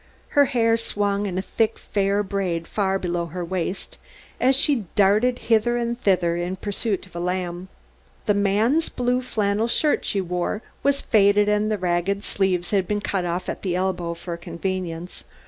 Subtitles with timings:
[0.29, 3.99] Her hair swung in a thick fair braid far below her waist
[4.39, 7.67] as she darted hither and thither in pursuit of a lamb.
[8.25, 13.01] The man's blue flannel shirt she wore was faded and the ragged sleeves had been
[13.01, 15.23] cut off at the elbow for convenience.